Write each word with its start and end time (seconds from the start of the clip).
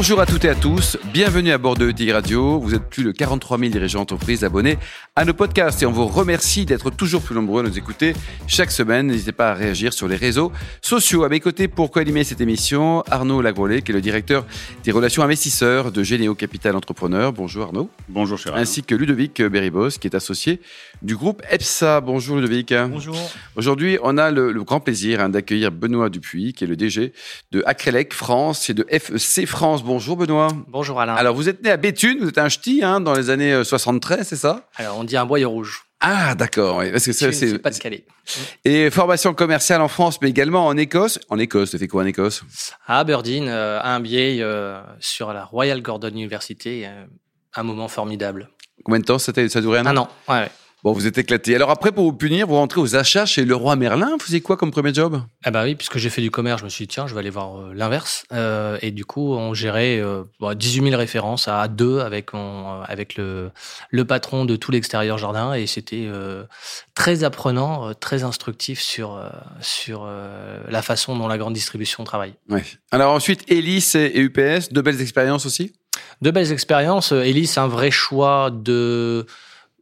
Bonjour 0.00 0.18
à 0.18 0.24
toutes 0.24 0.46
et 0.46 0.48
à 0.48 0.54
tous, 0.54 0.96
bienvenue 1.12 1.52
à 1.52 1.58
bord 1.58 1.76
de 1.76 1.90
ETI 1.90 2.10
Radio. 2.12 2.58
Vous 2.58 2.74
êtes 2.74 2.88
plus 2.88 3.04
de 3.04 3.12
43 3.12 3.58
000 3.58 3.70
dirigeants 3.70 3.98
d'entreprise 3.98 4.44
abonnés 4.44 4.78
à 5.14 5.26
nos 5.26 5.34
podcasts 5.34 5.82
et 5.82 5.86
on 5.86 5.92
vous 5.92 6.06
remercie 6.06 6.64
d'être 6.64 6.88
toujours 6.88 7.20
plus 7.20 7.34
nombreux 7.34 7.62
à 7.62 7.68
nous 7.68 7.76
écouter 7.76 8.14
chaque 8.46 8.70
semaine. 8.70 9.08
N'hésitez 9.08 9.32
pas 9.32 9.50
à 9.50 9.54
réagir 9.54 9.92
sur 9.92 10.08
les 10.08 10.16
réseaux 10.16 10.52
sociaux. 10.80 11.24
À 11.24 11.28
mes 11.28 11.38
côtés 11.38 11.68
pour 11.68 11.90
co-animer 11.90 12.24
cette 12.24 12.40
émission, 12.40 13.02
Arnaud 13.10 13.42
Lagrolet, 13.42 13.82
qui 13.82 13.92
est 13.92 13.94
le 13.94 14.00
directeur 14.00 14.46
des 14.84 14.90
relations 14.90 15.22
investisseurs 15.22 15.92
de 15.92 16.02
Généo 16.02 16.34
Capital 16.34 16.76
Entrepreneur. 16.76 17.34
Bonjour 17.34 17.64
Arnaud. 17.64 17.90
Bonjour 18.08 18.38
cher 18.38 18.54
Ainsi 18.54 18.82
que 18.82 18.94
Ludovic 18.94 19.42
Beribos, 19.42 19.90
qui 19.90 20.06
est 20.06 20.16
associé 20.16 20.62
du 21.02 21.14
groupe 21.14 21.42
EPSA. 21.50 22.00
Bonjour 22.00 22.36
Ludovic. 22.36 22.72
Bonjour. 22.72 23.18
Aujourd'hui, 23.54 23.98
on 24.02 24.16
a 24.16 24.30
le, 24.30 24.50
le 24.50 24.64
grand 24.64 24.80
plaisir 24.80 25.20
hein, 25.20 25.28
d'accueillir 25.28 25.70
Benoît 25.70 26.08
Dupuis, 26.08 26.54
qui 26.54 26.64
est 26.64 26.66
le 26.66 26.76
DG 26.76 27.12
de 27.52 27.62
Acrelec 27.66 28.14
France 28.14 28.70
et 28.70 28.74
de 28.74 28.86
FEC 28.88 29.44
France. 29.44 29.82
Bonjour 29.90 30.16
Benoît. 30.16 30.46
Bonjour 30.68 31.00
Alain. 31.00 31.16
Alors 31.16 31.34
vous 31.34 31.48
êtes 31.48 31.64
né 31.64 31.70
à 31.70 31.76
Béthune, 31.76 32.18
vous 32.20 32.28
êtes 32.28 32.38
un 32.38 32.48
ch'ti 32.48 32.80
hein, 32.84 33.00
dans 33.00 33.12
les 33.12 33.28
années 33.28 33.52
euh, 33.52 33.64
73, 33.64 34.24
c'est 34.24 34.36
ça? 34.36 34.68
Alors, 34.76 34.96
on 34.96 35.02
dit 35.02 35.16
un 35.16 35.26
boyau 35.26 35.50
rouge. 35.50 35.82
Ah 35.98 36.36
d'accord, 36.36 36.76
oui, 36.76 36.92
parce 36.92 37.04
que 37.06 37.12
ça, 37.12 37.24
Je 37.24 37.30
ne 37.30 37.32
suis 37.36 37.50
c'est 37.50 37.58
pas 37.58 37.70
de 37.70 37.76
Calais. 37.76 38.04
et 38.64 38.88
formation 38.90 39.34
commerciale 39.34 39.80
en 39.80 39.88
France, 39.88 40.20
mais 40.22 40.30
également 40.30 40.64
en 40.64 40.76
Écosse. 40.76 41.18
En 41.28 41.40
Écosse, 41.40 41.72
tu 41.72 41.78
fait 41.78 41.88
quoi 41.88 42.04
en 42.04 42.06
Écosse? 42.06 42.44
À 42.86 43.00
Aberdeen, 43.00 43.48
euh, 43.48 43.80
un 43.82 43.98
billet 43.98 44.38
euh, 44.42 44.80
sur 45.00 45.32
la 45.32 45.44
Royal 45.44 45.82
Gordon 45.82 46.10
University. 46.10 46.84
euh, 46.84 47.04
un 47.56 47.62
moment 47.64 47.88
formidable. 47.88 48.48
Combien 48.84 49.00
de 49.00 49.04
temps? 49.04 49.18
Ça, 49.18 49.32
ça 49.34 49.58
a 49.58 49.60
duré 49.60 49.80
un 49.80 49.86
an? 49.86 49.90
Un 49.90 49.96
an. 49.96 50.08
Ouais, 50.28 50.34
ouais. 50.42 50.50
Bon, 50.82 50.92
vous 50.92 51.06
êtes 51.06 51.18
éclaté. 51.18 51.54
Alors 51.54 51.68
après, 51.70 51.92
pour 51.92 52.04
vous 52.04 52.14
punir, 52.14 52.46
vous 52.46 52.54
rentrez 52.54 52.80
aux 52.80 52.96
achats 52.96 53.26
chez 53.26 53.44
Leroy 53.44 53.76
Merlin. 53.76 54.12
Vous 54.12 54.24
faisiez 54.24 54.40
quoi 54.40 54.56
comme 54.56 54.70
premier 54.70 54.94
job? 54.94 55.20
Ah 55.44 55.50
bah 55.50 55.64
oui, 55.64 55.74
puisque 55.74 55.98
j'ai 55.98 56.08
fait 56.08 56.22
du 56.22 56.30
commerce, 56.30 56.60
je 56.60 56.64
me 56.64 56.70
suis 56.70 56.86
dit, 56.86 56.94
tiens, 56.94 57.06
je 57.06 57.12
vais 57.12 57.20
aller 57.20 57.28
voir 57.28 57.58
euh, 57.58 57.72
l'inverse. 57.74 58.24
Euh, 58.32 58.78
et 58.80 58.90
du 58.90 59.04
coup, 59.04 59.34
on 59.34 59.52
gérait 59.52 59.98
euh, 59.98 60.22
bon, 60.40 60.54
18 60.56 60.84
000 60.90 60.96
références 60.96 61.48
à 61.48 61.68
deux 61.68 62.00
avec, 62.00 62.32
euh, 62.32 62.82
avec 62.86 63.16
le, 63.16 63.50
le 63.90 64.04
patron 64.06 64.46
de 64.46 64.56
tout 64.56 64.70
l'extérieur 64.70 65.18
jardin. 65.18 65.52
Et 65.52 65.66
c'était 65.66 66.06
euh, 66.08 66.44
très 66.94 67.24
apprenant, 67.24 67.90
euh, 67.90 67.92
très 67.92 68.22
instructif 68.24 68.80
sur, 68.80 69.16
euh, 69.16 69.28
sur 69.60 70.04
euh, 70.06 70.60
la 70.70 70.80
façon 70.80 71.14
dont 71.14 71.28
la 71.28 71.36
grande 71.36 71.52
distribution 71.52 72.04
travaille. 72.04 72.32
Ouais. 72.48 72.64
Alors 72.90 73.12
ensuite, 73.12 73.44
Elis 73.52 73.92
et 73.96 74.18
UPS, 74.18 74.72
deux 74.72 74.80
belles 74.80 75.02
expériences 75.02 75.44
aussi? 75.44 75.74
Deux 76.22 76.30
belles 76.30 76.52
expériences. 76.52 77.12
Euh, 77.12 77.30
c'est 77.44 77.60
un 77.60 77.68
vrai 77.68 77.90
choix 77.90 78.50
de 78.50 79.26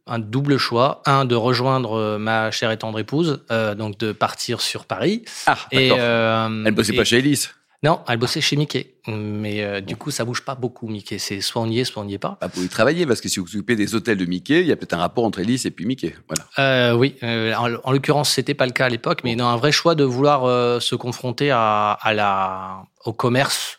un 0.09 0.19
double 0.19 0.57
choix. 0.57 1.01
Un, 1.05 1.25
de 1.25 1.35
rejoindre 1.35 1.93
euh, 1.97 2.17
ma 2.17 2.51
chère 2.51 2.71
et 2.71 2.77
tendre 2.77 2.99
épouse, 2.99 3.43
euh, 3.51 3.75
donc 3.75 3.97
de 3.97 4.11
partir 4.11 4.61
sur 4.61 4.85
Paris. 4.85 5.23
Ah, 5.47 5.57
Et, 5.71 5.91
euh, 5.91 6.63
Elle 6.65 6.73
bossait 6.73 6.93
et- 6.93 6.97
pas 6.97 7.03
chez 7.03 7.17
Elis. 7.19 7.47
Non, 7.81 8.01
elle 8.09 8.17
bossait 8.17 8.41
chez 8.41 8.57
Mickey. 8.57 8.95
Mais 9.07 9.63
euh, 9.63 9.79
du 9.79 9.95
coup, 9.95 10.11
ça 10.11 10.25
bouge 10.25 10.41
pas 10.41 10.53
beaucoup, 10.53 10.89
Mickey. 10.89 11.17
C'est 11.17 11.39
soit 11.39 11.61
on 11.61 11.67
y 11.69 11.79
est, 11.79 11.85
soit 11.85 12.01
on 12.03 12.05
n'y 12.05 12.13
est 12.15 12.17
pas. 12.19 12.37
Bah, 12.41 12.49
vous 12.53 12.65
y 12.65 12.67
travaillez 12.67 13.05
parce 13.05 13.21
que 13.21 13.29
si 13.29 13.39
vous 13.39 13.45
occupez 13.45 13.77
des 13.77 13.95
hôtels 13.95 14.17
de 14.17 14.25
Mickey, 14.25 14.59
il 14.59 14.67
y 14.67 14.71
a 14.73 14.75
peut-être 14.75 14.91
un 14.95 14.97
rapport 14.97 15.23
entre 15.23 15.39
Elis 15.39 15.61
et 15.63 15.71
puis 15.71 15.85
Mickey. 15.85 16.13
Voilà. 16.27 16.43
Euh, 16.91 16.93
oui, 16.97 17.15
euh, 17.23 17.53
en, 17.55 17.73
en 17.81 17.91
l'occurrence, 17.93 18.31
c'était 18.31 18.53
pas 18.53 18.65
le 18.65 18.73
cas 18.73 18.87
à 18.87 18.89
l'époque, 18.89 19.21
mais 19.23 19.35
non, 19.37 19.47
un 19.47 19.55
vrai 19.55 19.71
choix 19.71 19.95
de 19.95 20.03
vouloir 20.03 20.41
se 20.81 20.95
confronter 20.95 21.51
à, 21.51 21.91
à 22.01 22.13
la, 22.13 22.83
au 23.05 23.13
commerce 23.13 23.78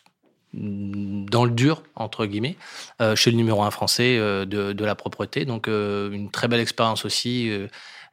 dans 0.53 1.45
le 1.45 1.51
dur 1.51 1.81
entre 1.95 2.25
guillemets 2.25 2.57
euh, 3.01 3.15
chez 3.15 3.31
le 3.31 3.37
numéro 3.37 3.63
un 3.63 3.71
français 3.71 4.17
euh, 4.17 4.45
de, 4.45 4.73
de 4.73 4.85
la 4.85 4.95
propreté. 4.95 5.45
Donc 5.45 5.67
euh, 5.67 6.11
une 6.11 6.29
très 6.29 6.47
belle 6.47 6.59
expérience 6.59 7.05
aussi, 7.05 7.49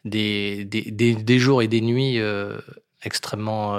des, 0.04 0.64
des, 0.64 0.82
des, 0.82 1.14
des 1.14 1.38
jours 1.38 1.62
et 1.62 1.68
des 1.68 1.80
nuits 1.80 2.18
extrêmement 3.02 3.76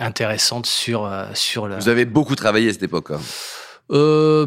intéressantes 0.00 0.66
sur 0.66 1.10
sur 1.34 1.68
le 1.68 1.76
Vous 1.76 1.88
avez 1.88 2.04
beaucoup 2.04 2.34
travaillé 2.34 2.68
à 2.70 2.72
cette 2.72 2.82
époque. 2.82 3.10
hein? 3.10 3.20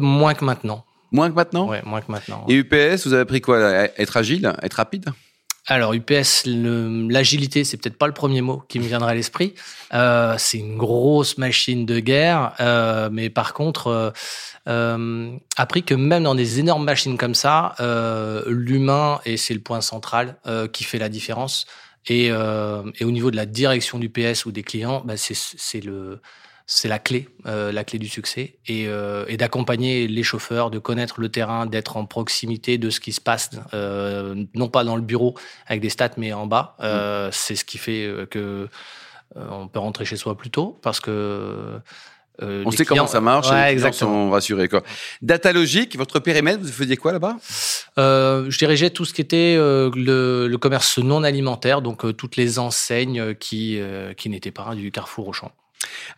moins 0.00 0.34
que 0.34 0.44
maintenant. 0.44 0.84
Moins 1.12 1.30
que 1.30 1.34
maintenant? 1.34 1.68
Ouais, 1.68 1.82
moins 1.84 2.00
que 2.02 2.12
maintenant. 2.12 2.44
Et 2.48 2.54
UPS, 2.54 3.04
vous 3.06 3.12
avez 3.14 3.22
appris 3.22 3.40
quoi? 3.40 3.58
Être 3.98 4.16
agile? 4.16 4.52
Être 4.62 4.74
rapide? 4.74 5.06
Alors 5.66 5.92
UPS, 5.92 6.46
l'agilité, 6.46 7.64
c'est 7.64 7.76
peut-être 7.76 7.98
pas 7.98 8.06
le 8.06 8.14
premier 8.14 8.40
mot 8.40 8.62
qui 8.68 8.80
me 8.80 8.84
viendra 8.84 9.10
à 9.10 9.14
l'esprit. 9.14 9.54
Euh, 9.94 10.34
c'est 10.38 10.58
une 10.58 10.76
grosse 10.76 11.38
machine 11.38 11.86
de 11.86 12.00
guerre, 12.00 12.54
euh, 12.60 13.08
mais 13.12 13.30
par 13.30 13.52
contre, 13.52 13.86
euh, 13.88 14.10
euh, 14.68 15.30
appris 15.56 15.82
que 15.82 15.94
même 15.94 16.24
dans 16.24 16.34
des 16.34 16.60
énormes 16.60 16.84
machines 16.84 17.16
comme 17.16 17.34
ça, 17.34 17.74
euh, 17.80 18.42
l'humain 18.46 19.20
et 19.24 19.36
c'est 19.36 19.54
le 19.54 19.60
point 19.60 19.80
central 19.80 20.36
euh, 20.46 20.68
qui 20.68 20.84
fait 20.84 20.98
la 20.98 21.08
différence. 21.08 21.66
Et, 22.06 22.28
et 22.28 23.04
au 23.04 23.10
niveau 23.10 23.30
de 23.30 23.36
la 23.36 23.44
direction 23.44 23.98
du 23.98 24.08
PS 24.08 24.46
ou 24.46 24.52
des 24.52 24.62
clients, 24.62 25.02
bah, 25.04 25.14
c'est 25.18 25.84
le 25.84 26.22
c'est 26.72 26.86
la 26.86 27.00
clé, 27.00 27.28
euh, 27.46 27.72
la 27.72 27.82
clé 27.82 27.98
du 27.98 28.08
succès, 28.08 28.54
et, 28.68 28.86
euh, 28.86 29.24
et 29.26 29.36
d'accompagner 29.36 30.06
les 30.06 30.22
chauffeurs, 30.22 30.70
de 30.70 30.78
connaître 30.78 31.20
le 31.20 31.28
terrain, 31.28 31.66
d'être 31.66 31.96
en 31.96 32.06
proximité 32.06 32.78
de 32.78 32.90
ce 32.90 33.00
qui 33.00 33.10
se 33.10 33.20
passe, 33.20 33.50
euh, 33.74 34.44
non 34.54 34.68
pas 34.68 34.84
dans 34.84 34.94
le 34.94 35.02
bureau 35.02 35.34
avec 35.66 35.80
des 35.80 35.88
stats, 35.90 36.12
mais 36.16 36.32
en 36.32 36.46
bas. 36.46 36.76
Euh, 36.80 37.28
C'est 37.32 37.56
ce 37.56 37.64
qui 37.64 37.76
fait 37.76 38.08
que 38.30 38.68
on 39.34 39.66
peut 39.66 39.80
rentrer 39.80 40.04
chez 40.04 40.16
soi 40.16 40.36
plus 40.36 40.50
tôt, 40.50 40.78
parce 40.80 41.00
que 41.00 41.80
On 42.40 42.70
sait 42.70 42.84
comment 42.84 43.08
ça 43.08 43.20
marche 43.20 43.50
et 43.50 43.54
les 43.54 43.72
exactement. 43.72 44.26
sont 44.26 44.30
rassurés. 44.30 44.68
Quoi. 44.68 44.84
Data 45.22 45.52
logique, 45.52 45.96
votre 45.96 46.20
périmètre, 46.20 46.62
vous 46.62 46.70
faisiez 46.70 46.96
quoi 46.96 47.10
là-bas? 47.10 47.36
Je 47.96 48.58
dirigeais 48.58 48.90
tout 48.90 49.04
ce 49.04 49.12
qui 49.12 49.22
était 49.22 49.56
le, 49.56 50.46
le 50.46 50.58
commerce 50.58 50.98
non 50.98 51.24
alimentaire, 51.24 51.82
donc 51.82 52.16
toutes 52.16 52.36
les 52.36 52.60
enseignes 52.60 53.34
qui, 53.34 53.80
qui 54.16 54.28
n'étaient 54.28 54.52
pas 54.52 54.76
du 54.76 54.92
Carrefour 54.92 55.26
au 55.26 55.32
champ. 55.32 55.50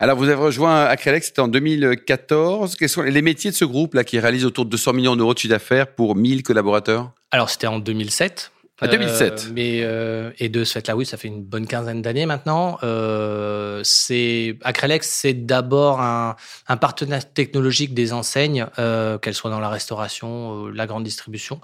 Alors, 0.00 0.16
vous 0.16 0.24
avez 0.24 0.34
rejoint 0.34 0.84
Acrelec, 0.84 1.24
c'était 1.24 1.40
en 1.40 1.48
2014. 1.48 2.76
Quels 2.76 2.88
sont 2.88 3.02
les 3.02 3.22
métiers 3.22 3.50
de 3.50 3.56
ce 3.56 3.64
groupe 3.64 3.94
là 3.94 4.04
qui 4.04 4.18
réalise 4.18 4.44
autour 4.44 4.64
de 4.64 4.70
200 4.70 4.92
millions 4.92 5.16
d'euros 5.16 5.34
de 5.34 5.38
chiffre 5.38 5.52
d'affaires 5.52 5.86
pour 5.94 6.16
1000 6.16 6.42
collaborateurs? 6.42 7.10
Alors, 7.30 7.50
c'était 7.50 7.66
en 7.66 7.78
2007. 7.78 8.52
Ah, 8.82 8.88
2007. 8.88 9.32
Euh, 9.46 9.52
mais 9.54 9.80
euh, 9.82 10.30
et 10.40 10.48
de 10.48 10.64
ce 10.64 10.72
fait-là, 10.72 10.96
oui, 10.96 11.06
ça 11.06 11.16
fait 11.16 11.28
une 11.28 11.42
bonne 11.42 11.68
quinzaine 11.68 12.02
d'années 12.02 12.26
maintenant. 12.26 12.78
Euh, 12.82 13.80
c'est 13.84 14.58
Acrelex, 14.62 15.08
c'est 15.08 15.34
d'abord 15.34 16.00
un, 16.00 16.34
un 16.66 16.76
partenaire 16.76 17.32
technologique 17.32 17.94
des 17.94 18.12
enseignes, 18.12 18.66
euh, 18.80 19.18
qu'elles 19.18 19.34
soient 19.34 19.52
dans 19.52 19.60
la 19.60 19.68
restauration, 19.68 20.66
euh, 20.66 20.72
la 20.72 20.88
grande 20.88 21.04
distribution, 21.04 21.60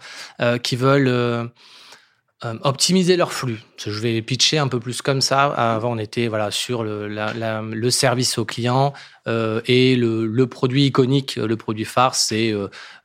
qui 0.62 0.76
veulent 0.76 1.50
euh, 2.44 2.54
optimiser 2.62 3.16
leur 3.16 3.32
flux. 3.32 3.60
Je 3.78 3.90
vais 3.90 4.12
les 4.12 4.22
pitcher 4.22 4.58
un 4.58 4.68
peu 4.68 4.78
plus 4.80 5.02
comme 5.02 5.20
ça. 5.20 5.46
Avant, 5.46 5.92
on 5.92 5.98
était 5.98 6.28
voilà 6.28 6.50
sur 6.50 6.84
le, 6.84 7.08
la- 7.08 7.34
la- 7.34 7.62
le 7.62 7.90
service 7.90 8.38
au 8.38 8.44
client 8.44 8.92
euh, 9.26 9.60
et 9.66 9.96
le, 9.96 10.26
le 10.26 10.46
produit 10.46 10.86
iconique, 10.86 11.36
le 11.36 11.56
produit 11.56 11.84
phare, 11.84 12.14
c'est 12.14 12.54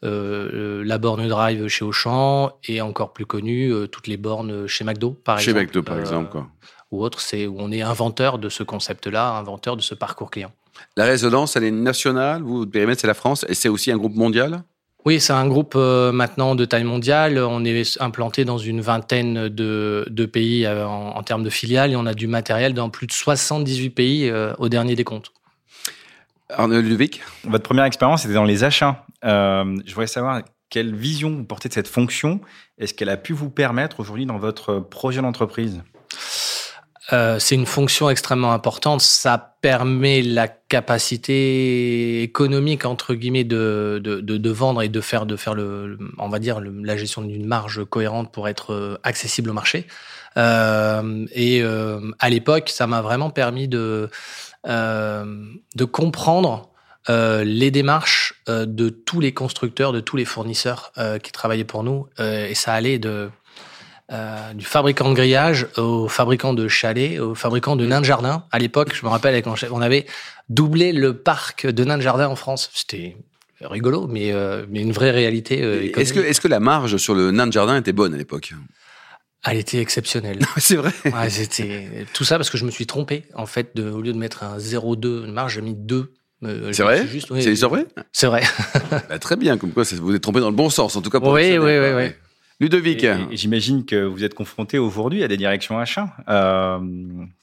euh, 0.03 0.83
la 0.83 0.97
borne 0.97 1.27
Drive 1.27 1.67
chez 1.67 1.85
Auchan 1.85 2.51
et 2.65 2.81
encore 2.81 3.13
plus 3.13 3.25
connu, 3.25 3.71
toutes 3.91 4.07
les 4.07 4.17
bornes 4.17 4.67
chez 4.67 4.83
McDo, 4.83 5.11
par 5.11 5.39
Chez 5.39 5.51
exemple. 5.51 5.65
McDo, 5.65 5.83
par 5.83 5.99
exemple. 5.99 6.29
Quoi. 6.29 6.47
Ou 6.91 7.03
autre, 7.03 7.19
c'est 7.21 7.47
où 7.47 7.55
on 7.57 7.71
est 7.71 7.81
inventeur 7.81 8.37
de 8.37 8.49
ce 8.49 8.61
concept-là, 8.61 9.31
inventeur 9.37 9.75
de 9.77 9.81
ce 9.81 9.95
parcours 9.95 10.29
client. 10.29 10.51
La 10.95 11.05
résonance, 11.05 11.55
elle 11.55 11.63
est 11.63 11.71
nationale. 11.71 12.41
Vous, 12.43 12.59
votre 12.59 12.71
périmètre, 12.71 13.01
c'est 13.01 13.07
la 13.07 13.13
France. 13.13 13.45
Et 13.49 13.55
c'est 13.55 13.69
aussi 13.69 13.91
un 13.91 13.97
groupe 13.97 14.15
mondial? 14.15 14.63
Oui, 15.05 15.19
c'est 15.19 15.33
un 15.33 15.47
groupe 15.47 15.73
euh, 15.75 16.13
maintenant 16.13 16.55
de 16.55 16.63
taille 16.63 16.85
mondiale. 16.85 17.37
On 17.37 17.65
est 17.65 18.01
implanté 18.01 18.45
dans 18.45 18.57
une 18.57 18.79
vingtaine 18.79 19.49
de, 19.49 20.05
de 20.09 20.25
pays 20.25 20.65
euh, 20.65 20.87
en, 20.87 21.17
en 21.17 21.23
termes 21.23 21.43
de 21.43 21.49
filiales 21.49 21.91
et 21.91 21.95
on 21.95 22.05
a 22.05 22.13
du 22.13 22.27
matériel 22.27 22.73
dans 22.73 22.89
plus 22.89 23.07
de 23.07 23.11
78 23.11 23.89
pays 23.89 24.29
euh, 24.29 24.53
au 24.59 24.69
dernier 24.69 24.95
des 24.95 25.03
comptes. 25.03 25.33
Arnaud 26.49 26.81
Ludovic 26.81 27.21
Votre 27.43 27.63
première 27.63 27.85
expérience 27.85 28.25
était 28.25 28.33
dans 28.33 28.43
les 28.43 28.63
achats. 28.63 29.05
Euh, 29.25 29.77
je 29.85 29.91
voudrais 29.93 30.07
savoir 30.07 30.41
quelle 30.69 30.95
vision 30.95 31.29
vous 31.29 31.43
portez 31.43 31.69
de 31.69 31.73
cette 31.73 31.87
fonction. 31.87 32.39
Est-ce 32.77 32.93
qu'elle 32.93 33.09
a 33.09 33.17
pu 33.17 33.33
vous 33.33 33.49
permettre 33.49 33.99
aujourd'hui 33.99 34.25
dans 34.25 34.37
votre 34.37 34.79
projet 34.79 35.21
d'entreprise? 35.21 35.83
Euh, 37.11 37.37
c'est 37.37 37.55
une 37.55 37.65
fonction 37.65 38.09
extrêmement 38.09 38.53
importante. 38.53 39.01
Ça 39.01 39.55
permet 39.61 40.21
la 40.21 40.47
capacité 40.47 42.21
économique 42.21 42.85
entre 42.85 43.13
guillemets 43.13 43.43
de, 43.43 43.99
de, 44.03 44.49
vendre 44.49 44.81
et 44.81 44.89
de 44.89 45.01
faire 45.01 45.25
de 45.25 45.35
faire 45.35 45.53
le, 45.53 45.97
on 46.17 46.29
va 46.29 46.39
dire 46.39 46.61
la 46.61 46.95
gestion 46.95 47.21
d'une 47.21 47.45
marge 47.45 47.83
cohérente 47.85 48.31
pour 48.31 48.47
être 48.47 48.73
euh, 48.73 48.97
accessible 49.03 49.49
au 49.49 49.53
marché. 49.53 49.85
Euh, 50.37 51.25
et 51.33 51.61
à 52.19 52.29
l'époque, 52.29 52.69
ça 52.69 52.87
m'a 52.87 53.01
vraiment 53.01 53.29
permis 53.29 53.67
de 53.67 54.09
de 54.65 55.85
comprendre 55.85 56.69
les 57.07 57.69
démarches 57.69 58.41
de 58.47 58.89
tous 58.89 59.19
les 59.19 59.33
constructeurs, 59.33 59.91
de 59.91 59.99
tous 59.99 60.15
les 60.15 60.25
fournisseurs 60.25 60.93
qui 61.21 61.31
travaillaient 61.31 61.65
pour 61.65 61.83
nous. 61.83 62.07
Et 62.17 62.55
ça 62.55 62.73
allait 62.73 62.97
de 62.97 63.29
euh, 64.11 64.53
du 64.53 64.65
fabricant 64.65 65.09
de 65.09 65.15
grillage 65.15 65.67
au 65.77 66.09
fabricant 66.09 66.53
de 66.53 66.67
chalets, 66.67 67.19
au 67.19 67.35
fabricant 67.35 67.75
de 67.77 67.85
nains 67.85 68.01
de 68.01 68.05
jardin. 68.05 68.45
À 68.51 68.59
l'époque, 68.59 68.93
je 68.93 69.05
me 69.05 69.09
rappelle, 69.09 69.41
quand 69.41 69.55
on 69.71 69.81
avait 69.81 70.05
doublé 70.49 70.91
le 70.91 71.17
parc 71.17 71.65
de 71.65 71.83
nains 71.85 71.97
de 71.97 72.03
jardin 72.03 72.27
en 72.27 72.35
France. 72.35 72.69
C'était 72.73 73.15
rigolo, 73.61 74.07
mais, 74.07 74.33
euh, 74.33 74.65
mais 74.69 74.81
une 74.81 74.91
vraie 74.91 75.11
réalité. 75.11 75.63
Euh, 75.63 75.89
est-ce 75.95 76.11
que, 76.11 76.19
est 76.19 76.37
que 76.37 76.47
la 76.49 76.59
marge 76.59 76.97
sur 76.97 77.15
le 77.15 77.31
nain 77.31 77.47
de 77.47 77.53
jardin 77.53 77.77
était 77.77 77.93
bonne 77.93 78.13
à 78.13 78.17
l'époque? 78.17 78.53
Elle 79.45 79.57
était 79.57 79.79
exceptionnelle. 79.79 80.39
c'est 80.57 80.75
vrai. 80.75 80.91
Ouais, 81.05 81.29
c'était 81.29 82.05
tout 82.13 82.25
ça 82.25 82.37
parce 82.37 82.49
que 82.49 82.57
je 82.57 82.65
me 82.65 82.71
suis 82.71 82.85
trompé. 82.85 83.23
En 83.35 83.45
fait, 83.45 83.75
de, 83.75 83.89
au 83.89 84.01
lieu 84.01 84.11
de 84.11 84.17
mettre 84.17 84.43
un 84.43 84.57
0,2 84.57 85.31
marge, 85.31 85.55
j'ai 85.55 85.61
mis 85.61 85.75
2. 85.75 86.13
c'est 86.71 86.83
vrai 86.83 87.05
C'est 87.29 87.65
vrai? 87.65 87.87
C'est 88.11 88.27
vrai. 88.27 88.43
Bah, 89.09 89.17
très 89.17 89.37
bien, 89.37 89.57
comme 89.57 89.71
quoi 89.71 89.83
vous 90.01 90.13
êtes 90.13 90.21
trompé 90.21 90.41
dans 90.41 90.49
le 90.49 90.55
bon 90.55 90.69
sens, 90.69 90.95
en 90.97 91.01
tout 91.01 91.09
cas 91.09 91.21
pour 91.21 91.29
Oui, 91.31 91.57
oui, 91.57 91.77
oui, 91.77 91.93
oui. 91.95 92.11
Ludovic. 92.63 93.05
J'imagine 93.31 93.83
que 93.83 94.05
vous 94.05 94.23
êtes 94.23 94.33
confronté 94.33 94.79
aujourd'hui 94.79 95.21
à 95.21 95.27
des 95.27 95.35
directions 95.35 95.79
achats 95.79 96.15
euh, 96.29 96.79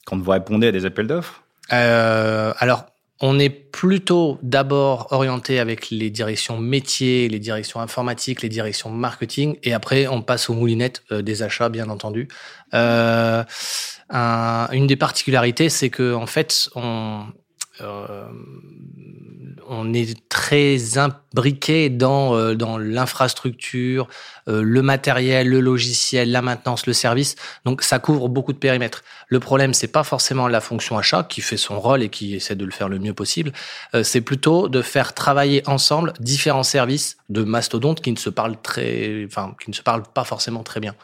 quand 0.06 0.18
vous 0.18 0.30
répondez 0.30 0.68
à 0.68 0.72
des 0.72 0.86
appels 0.86 1.06
d'offres. 1.06 1.42
Euh, 1.74 2.54
alors, 2.58 2.86
on 3.20 3.38
est 3.38 3.50
plutôt 3.50 4.38
d'abord 4.42 5.08
orienté 5.10 5.60
avec 5.60 5.90
les 5.90 6.08
directions 6.08 6.58
métiers, 6.58 7.28
les 7.28 7.38
directions 7.38 7.80
informatiques, 7.80 8.40
les 8.40 8.48
directions 8.48 8.88
marketing, 8.88 9.58
et 9.62 9.74
après 9.74 10.06
on 10.06 10.22
passe 10.22 10.48
aux 10.48 10.54
moulinettes 10.54 11.02
euh, 11.12 11.20
des 11.20 11.42
achats, 11.42 11.68
bien 11.68 11.90
entendu. 11.90 12.28
Euh, 12.72 13.44
une 14.10 14.86
des 14.86 14.96
particularités, 14.96 15.68
c'est 15.68 15.90
que 15.90 16.14
en 16.14 16.26
fait, 16.26 16.70
on, 16.74 17.26
euh, 17.82 18.24
on 19.70 19.94
est 19.94 20.28
très 20.28 20.98
imbriqué 20.98 21.88
dans, 21.88 22.34
euh, 22.34 22.54
dans 22.54 22.76
l'infrastructure, 22.76 24.08
euh, 24.48 24.62
le 24.62 24.82
matériel, 24.82 25.48
le 25.48 25.60
logiciel, 25.60 26.32
la 26.32 26.42
maintenance, 26.42 26.86
le 26.86 26.92
service. 26.92 27.36
Donc 27.64 27.82
ça 27.82 28.00
couvre 28.00 28.28
beaucoup 28.28 28.52
de 28.52 28.58
périmètres. 28.58 29.04
Le 29.28 29.38
problème, 29.38 29.72
c'est 29.72 29.88
pas 29.88 30.02
forcément 30.02 30.48
la 30.48 30.60
fonction 30.60 30.98
achat 30.98 31.22
qui 31.22 31.40
fait 31.40 31.56
son 31.56 31.80
rôle 31.80 32.02
et 32.02 32.08
qui 32.08 32.34
essaie 32.34 32.56
de 32.56 32.64
le 32.64 32.72
faire 32.72 32.88
le 32.88 32.98
mieux 32.98 33.14
possible. 33.14 33.52
c'est 34.02 34.20
plutôt 34.20 34.68
de 34.68 34.82
faire 34.82 35.14
travailler 35.14 35.62
ensemble 35.68 36.12
différents 36.18 36.64
services 36.64 37.16
de 37.28 37.44
mastodontes 37.44 38.00
qui 38.00 38.10
ne 38.10 38.18
se 38.18 38.28
parlent 38.28 38.60
très, 38.60 39.24
enfin 39.24 39.54
qui 39.62 39.70
ne 39.70 39.74
se 39.74 39.82
parlent 39.82 40.02
pas 40.02 40.24
forcément 40.24 40.64
très 40.64 40.80
bien 40.80 40.94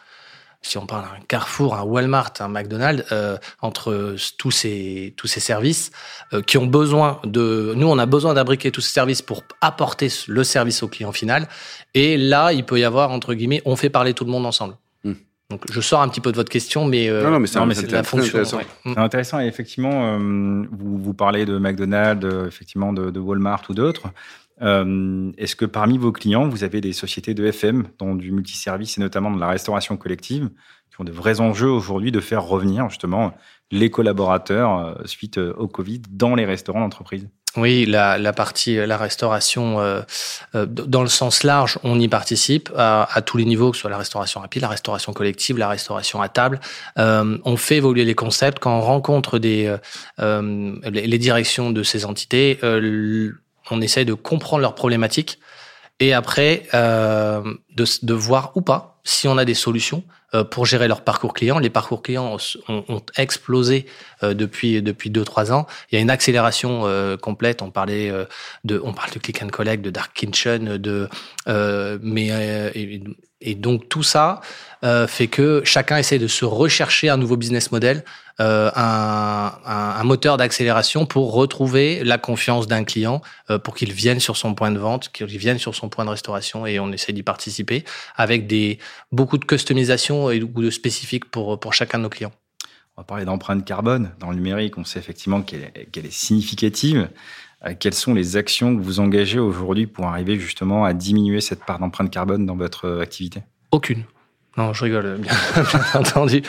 si 0.66 0.78
on 0.78 0.86
parle 0.86 1.02
d'un 1.02 1.24
Carrefour, 1.28 1.74
un 1.76 1.82
Walmart, 1.82 2.32
un 2.40 2.48
McDonald's, 2.48 3.04
euh, 3.12 3.38
entre 3.60 4.16
tous 4.36 4.50
ces 4.50 5.14
tous 5.16 5.26
ces 5.26 5.40
services 5.40 5.92
euh, 6.32 6.42
qui 6.42 6.58
ont 6.58 6.66
besoin 6.66 7.20
de, 7.24 7.72
nous 7.76 7.86
on 7.86 7.98
a 7.98 8.06
besoin 8.06 8.34
d'abriquer 8.34 8.70
tous 8.70 8.80
ces 8.80 8.92
services 8.92 9.22
pour 9.22 9.44
apporter 9.60 10.08
le 10.26 10.44
service 10.44 10.82
au 10.82 10.88
client 10.88 11.12
final. 11.12 11.48
Et 11.94 12.16
là, 12.16 12.52
il 12.52 12.64
peut 12.64 12.78
y 12.78 12.84
avoir 12.84 13.10
entre 13.12 13.34
guillemets, 13.34 13.62
on 13.64 13.76
fait 13.76 13.90
parler 13.90 14.12
tout 14.12 14.24
le 14.24 14.30
monde 14.30 14.44
ensemble. 14.44 14.76
Hmm. 15.04 15.14
Donc 15.50 15.62
je 15.70 15.80
sors 15.80 16.02
un 16.02 16.08
petit 16.08 16.20
peu 16.20 16.32
de 16.32 16.36
votre 16.36 16.50
question, 16.50 16.84
mais, 16.84 17.08
euh, 17.08 17.22
non, 17.22 17.30
non, 17.30 17.40
mais 17.40 17.46
c'est 17.46 17.90
la 17.92 18.02
fonction. 18.02 18.40
Intéressant. 18.40 18.60
C'est 18.84 18.98
intéressant. 18.98 19.40
Et 19.40 19.46
effectivement, 19.46 20.18
vous, 20.18 20.98
vous 20.98 21.14
parlez 21.14 21.46
de 21.46 21.58
McDonald's, 21.58 22.26
effectivement 22.48 22.92
de, 22.92 23.10
de 23.10 23.20
Walmart 23.20 23.62
ou 23.68 23.74
d'autres. 23.74 24.08
Euh, 24.62 25.32
Est-ce 25.36 25.56
que 25.56 25.64
parmi 25.64 25.98
vos 25.98 26.12
clients, 26.12 26.48
vous 26.48 26.64
avez 26.64 26.80
des 26.80 26.92
sociétés 26.92 27.34
de 27.34 27.44
FM 27.44 27.88
dans 27.98 28.14
du 28.14 28.32
multiservice 28.32 28.98
et 28.98 29.00
notamment 29.00 29.30
de 29.30 29.40
la 29.40 29.48
restauration 29.48 29.96
collective 29.96 30.50
qui 30.90 31.00
ont 31.00 31.04
de 31.04 31.12
vrais 31.12 31.40
enjeux 31.40 31.70
aujourd'hui 31.70 32.12
de 32.12 32.20
faire 32.20 32.44
revenir 32.44 32.88
justement 32.88 33.34
les 33.70 33.90
collaborateurs 33.90 34.78
euh, 34.78 34.94
suite 35.04 35.38
euh, 35.38 35.52
au 35.58 35.68
Covid 35.68 36.02
dans 36.10 36.34
les 36.34 36.46
restaurants 36.46 36.80
d'entreprise? 36.80 37.28
Oui, 37.56 37.86
la, 37.86 38.18
la, 38.18 38.32
partie, 38.32 38.76
la 38.76 38.96
restauration, 38.96 39.80
euh, 39.80 40.02
euh, 40.54 40.66
dans 40.66 41.02
le 41.02 41.08
sens 41.08 41.42
large, 41.42 41.78
on 41.84 41.98
y 41.98 42.08
participe 42.08 42.70
à, 42.76 43.22
tous 43.24 43.38
les 43.38 43.44
niveaux, 43.44 43.70
que 43.70 43.76
ce 43.76 43.82
soit 43.82 43.90
la 43.90 43.98
restauration 43.98 44.40
rapide, 44.40 44.62
la 44.62 44.68
restauration 44.68 45.12
collective, 45.12 45.56
la 45.56 45.68
restauration 45.68 46.20
à 46.20 46.28
table. 46.28 46.60
Euh, 46.98 47.38
on 47.44 47.56
fait 47.56 47.76
évoluer 47.76 48.04
les 48.04 48.14
concepts 48.14 48.58
quand 48.58 48.76
on 48.76 48.82
rencontre 48.82 49.38
des, 49.38 49.74
les, 50.18 51.18
directions 51.18 51.70
de 51.70 51.82
ces 51.82 52.04
entités 52.04 52.58
on 53.70 53.80
essaye 53.80 54.04
de 54.04 54.14
comprendre 54.14 54.62
leurs 54.62 54.74
problématiques 54.74 55.38
et 56.00 56.12
après 56.12 56.64
euh, 56.74 57.42
de, 57.74 57.84
de, 58.02 58.14
voir 58.14 58.52
ou 58.54 58.60
pas 58.60 59.00
si 59.04 59.28
on 59.28 59.38
a 59.38 59.44
des 59.44 59.54
solutions 59.54 60.02
euh, 60.34 60.44
pour 60.44 60.66
gérer 60.66 60.88
leur 60.88 61.02
parcours 61.02 61.32
client. 61.32 61.58
Les 61.58 61.70
parcours 61.70 62.02
clients 62.02 62.36
ont, 62.68 62.84
ont 62.88 63.02
explosé 63.16 63.86
euh, 64.22 64.34
depuis 64.34 64.82
depuis 64.82 65.08
deux 65.08 65.24
trois 65.24 65.52
ans. 65.52 65.66
Il 65.90 65.94
y 65.94 65.98
a 65.98 66.00
une 66.02 66.10
accélération 66.10 66.82
euh, 66.84 67.16
complète. 67.16 67.62
On 67.62 67.70
parlait 67.70 68.10
euh, 68.10 68.24
de 68.64 68.80
on 68.84 68.92
parle 68.92 69.10
de 69.12 69.18
click 69.18 69.42
and 69.42 69.48
collect, 69.48 69.82
de 69.82 69.90
dark 69.90 70.12
kitchen, 70.14 70.76
de 70.76 71.08
mais 72.02 72.26
et, 72.74 73.02
et, 73.40 73.54
donc 73.54 73.88
tout 73.88 74.02
ça 74.02 74.40
fait 75.08 75.28
que 75.28 75.62
chacun 75.64 75.96
essaie 75.96 76.18
de 76.18 76.28
se 76.28 76.44
rechercher 76.44 77.08
un 77.08 77.16
nouveau 77.16 77.36
business 77.36 77.72
model 77.72 78.04
euh, 78.40 78.70
un, 78.74 79.52
un, 79.64 80.04
moteur 80.04 80.36
d'accélération 80.36 81.06
pour 81.06 81.32
retrouver 81.32 82.04
la 82.04 82.18
confiance 82.18 82.66
d'un 82.66 82.84
client, 82.84 83.22
euh, 83.50 83.58
pour 83.58 83.74
qu'il 83.74 83.92
vienne 83.92 84.20
sur 84.20 84.36
son 84.36 84.54
point 84.54 84.70
de 84.70 84.78
vente, 84.78 85.10
qu'il 85.10 85.26
vienne 85.26 85.58
sur 85.58 85.74
son 85.74 85.88
point 85.88 86.04
de 86.04 86.10
restauration, 86.10 86.66
et 86.66 86.78
on 86.78 86.92
essaie 86.92 87.12
d'y 87.12 87.22
participer 87.22 87.84
avec 88.16 88.46
des 88.46 88.78
beaucoup 89.10 89.38
de 89.38 89.44
customisation 89.44 90.30
et 90.30 90.38
de 90.40 90.70
spécifiques 90.70 91.30
pour 91.30 91.58
pour 91.58 91.72
chacun 91.72 91.98
de 91.98 92.02
nos 92.04 92.10
clients. 92.10 92.32
On 92.96 93.02
va 93.02 93.04
parler 93.04 93.26
d'empreinte 93.26 93.64
carbone 93.64 94.12
dans 94.20 94.30
le 94.30 94.36
numérique. 94.36 94.78
On 94.78 94.84
sait 94.84 94.98
effectivement 94.98 95.42
qu'elle 95.42 95.70
est, 95.74 95.90
qu'elle 95.90 96.06
est 96.06 96.12
significative. 96.12 97.10
Euh, 97.64 97.74
quelles 97.78 97.94
sont 97.94 98.14
les 98.14 98.36
actions 98.36 98.74
que 98.76 98.82
vous 98.82 99.00
engagez 99.00 99.38
aujourd'hui 99.38 99.86
pour 99.86 100.06
arriver 100.06 100.38
justement 100.38 100.84
à 100.84 100.94
diminuer 100.94 101.40
cette 101.40 101.64
part 101.64 101.78
d'empreinte 101.78 102.10
carbone 102.10 102.46
dans 102.46 102.56
votre 102.56 103.00
activité? 103.00 103.42
Aucune. 103.70 104.04
Non, 104.56 104.72
je 104.72 104.84
rigole, 104.84 105.18
bien, 105.18 105.32
entendu. 105.94 106.42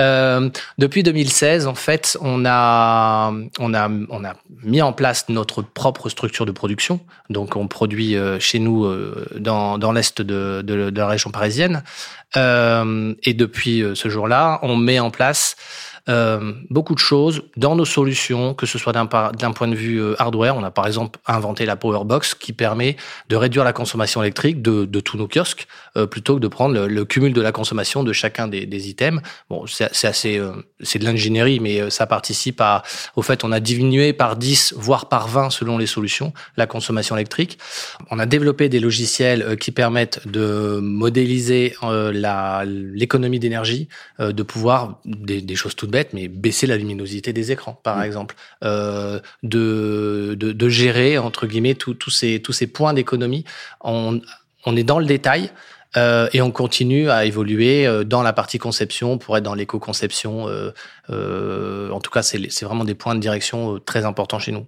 Euh, 0.00 0.50
depuis 0.78 1.04
2016, 1.04 1.68
en 1.68 1.76
fait, 1.76 2.18
on 2.20 2.44
a, 2.44 3.32
on, 3.60 3.74
a, 3.74 3.88
on 4.10 4.24
a 4.24 4.34
mis 4.64 4.82
en 4.82 4.92
place 4.92 5.26
notre 5.28 5.62
propre 5.62 6.08
structure 6.08 6.44
de 6.44 6.50
production. 6.50 6.98
Donc, 7.30 7.54
on 7.54 7.68
produit 7.68 8.16
euh, 8.16 8.40
chez 8.40 8.58
nous 8.58 8.84
euh, 8.84 9.26
dans, 9.38 9.78
dans 9.78 9.92
l'est 9.92 10.20
de, 10.20 10.62
de, 10.62 10.90
de, 10.90 10.98
la 11.00 11.06
région 11.06 11.30
parisienne. 11.30 11.84
Euh, 12.36 13.14
et 13.22 13.34
depuis 13.34 13.84
ce 13.94 14.08
jour-là, 14.08 14.58
on 14.62 14.76
met 14.76 14.98
en 14.98 15.10
place 15.10 15.56
euh, 16.08 16.52
beaucoup 16.70 16.94
de 16.94 16.98
choses 16.98 17.42
dans 17.56 17.76
nos 17.76 17.84
solutions, 17.84 18.54
que 18.54 18.66
ce 18.66 18.78
soit 18.78 18.92
d'un 18.92 19.06
point 19.06 19.68
de 19.68 19.74
vue 19.74 20.00
euh, 20.00 20.20
hardware. 20.20 20.56
On 20.56 20.64
a 20.64 20.70
par 20.70 20.86
exemple 20.86 21.20
inventé 21.26 21.64
la 21.64 21.76
Powerbox 21.76 22.34
qui 22.34 22.52
permet 22.52 22.96
de 23.28 23.36
réduire 23.36 23.64
la 23.64 23.72
consommation 23.72 24.22
électrique 24.22 24.62
de, 24.62 24.84
de 24.84 25.00
tous 25.00 25.16
nos 25.16 25.28
kiosques 25.28 25.68
euh, 25.98 26.06
plutôt 26.06 26.36
que 26.36 26.40
de 26.40 26.48
prendre 26.48 26.74
le, 26.74 26.88
le, 26.88 27.04
cumul 27.04 27.34
de 27.34 27.40
la 27.42 27.52
consommation 27.52 28.02
de 28.02 28.14
chacun 28.14 28.48
des, 28.48 28.64
des 28.64 28.88
items. 28.88 29.20
Bon, 29.50 29.66
c'est 29.66 30.06
assez, 30.06 30.38
euh, 30.38 30.52
c'est 30.80 30.98
de 30.98 31.04
l'ingénierie, 31.04 31.60
mais 31.60 31.82
euh, 31.82 31.90
ça 31.90 32.06
participe 32.06 32.62
à, 32.62 32.82
au 33.14 33.20
fait, 33.20 33.44
on 33.44 33.52
a 33.52 33.60
diminué 33.60 34.14
par 34.14 34.36
10, 34.36 34.74
voire 34.78 35.10
par 35.10 35.28
20 35.28 35.50
selon 35.50 35.76
les 35.76 35.86
solutions, 35.86 36.32
la 36.56 36.66
consommation 36.66 37.14
électrique. 37.14 37.58
On 38.10 38.18
a 38.18 38.24
développé 38.24 38.70
des 38.70 38.80
logiciels 38.80 39.58
qui 39.58 39.70
permettent 39.70 40.26
de 40.26 40.80
modéliser 40.82 41.74
l'économie 42.64 43.38
d'énergie, 43.38 43.88
de 44.18 44.42
pouvoir 44.42 44.98
des, 45.04 45.42
des 45.42 45.56
choses 45.56 45.76
toutes 45.76 45.90
bête, 45.92 46.12
mais 46.12 46.26
baisser 46.26 46.66
la 46.66 46.76
luminosité 46.76 47.32
des 47.32 47.52
écrans, 47.52 47.78
par 47.84 47.98
mmh. 47.98 48.02
exemple, 48.02 48.34
euh, 48.64 49.20
de, 49.44 50.34
de, 50.36 50.50
de, 50.50 50.68
gérer 50.68 51.18
entre 51.18 51.46
guillemets 51.46 51.76
tous 51.76 52.10
ces 52.10 52.42
tous 52.42 52.52
ces 52.52 52.66
points 52.66 52.94
d'économie. 52.94 53.44
On, 53.82 54.20
on 54.66 54.76
est 54.76 54.84
dans 54.84 54.98
le 54.98 55.06
détail. 55.06 55.52
Euh, 55.96 56.28
et 56.32 56.40
on 56.40 56.50
continue 56.50 57.10
à 57.10 57.26
évoluer 57.26 57.86
euh, 57.86 58.04
dans 58.04 58.22
la 58.22 58.32
partie 58.32 58.58
conception 58.58 59.18
pour 59.18 59.36
être 59.36 59.44
dans 59.44 59.54
l'éco-conception. 59.54 60.48
Euh, 60.48 61.90
en 61.90 62.00
tout 62.00 62.10
cas, 62.10 62.22
c'est 62.22 62.62
vraiment 62.62 62.84
des 62.84 62.94
points 62.94 63.14
de 63.14 63.20
direction 63.20 63.78
très 63.78 64.04
importants 64.04 64.38
chez 64.38 64.52
nous. 64.52 64.66